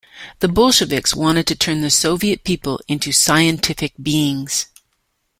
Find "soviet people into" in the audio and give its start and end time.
1.91-3.11